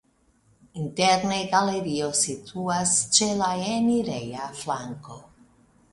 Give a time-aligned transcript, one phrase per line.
[0.83, 5.23] Interne galerio situas ĉe la enireja flanko.